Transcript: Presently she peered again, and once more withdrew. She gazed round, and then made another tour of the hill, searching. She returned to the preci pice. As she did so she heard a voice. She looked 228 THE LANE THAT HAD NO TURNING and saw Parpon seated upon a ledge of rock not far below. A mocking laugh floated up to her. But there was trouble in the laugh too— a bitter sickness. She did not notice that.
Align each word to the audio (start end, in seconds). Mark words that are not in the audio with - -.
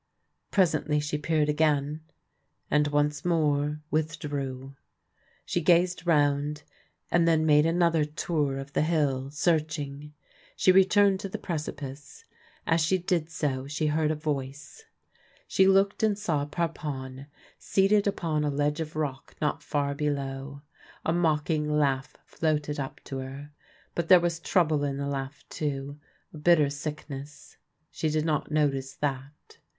Presently 0.49 0.99
she 0.99 1.19
peered 1.19 1.47
again, 1.47 2.01
and 2.71 2.87
once 2.87 3.23
more 3.23 3.81
withdrew. 3.91 4.75
She 5.45 5.61
gazed 5.61 6.07
round, 6.07 6.63
and 7.11 7.27
then 7.27 7.45
made 7.45 7.67
another 7.67 8.03
tour 8.03 8.57
of 8.57 8.73
the 8.73 8.81
hill, 8.81 9.29
searching. 9.29 10.15
She 10.55 10.71
returned 10.71 11.19
to 11.19 11.29
the 11.29 11.37
preci 11.37 11.77
pice. 11.77 12.25
As 12.65 12.81
she 12.81 12.97
did 12.97 13.29
so 13.29 13.67
she 13.67 13.85
heard 13.93 14.09
a 14.09 14.15
voice. 14.15 14.85
She 15.47 15.67
looked 15.67 15.99
228 15.99 16.25
THE 16.25 16.33
LANE 16.35 16.47
THAT 16.49 16.57
HAD 16.57 16.91
NO 16.91 16.97
TURNING 16.97 17.05
and 17.19 17.21
saw 17.21 17.27
Parpon 17.27 17.27
seated 17.59 18.07
upon 18.07 18.43
a 18.43 18.49
ledge 18.49 18.79
of 18.79 18.95
rock 18.95 19.35
not 19.39 19.61
far 19.61 19.93
below. 19.93 20.63
A 21.05 21.13
mocking 21.13 21.69
laugh 21.71 22.17
floated 22.25 22.79
up 22.79 22.99
to 23.03 23.19
her. 23.19 23.51
But 23.93 24.09
there 24.09 24.19
was 24.19 24.39
trouble 24.39 24.83
in 24.83 24.97
the 24.97 25.05
laugh 25.05 25.43
too— 25.47 25.99
a 26.33 26.39
bitter 26.39 26.71
sickness. 26.71 27.57
She 27.91 28.09
did 28.09 28.25
not 28.25 28.49
notice 28.49 28.95
that. 28.95 29.59